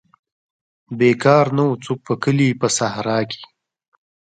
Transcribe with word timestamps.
بیکار 0.99 1.45
نه 1.57 1.63
وو 1.67 1.81
څوک 1.85 1.99
په 2.07 2.13
کلي 2.23 2.49
په 2.59 2.67
صحرا 2.77 3.19
کې. 3.31 3.41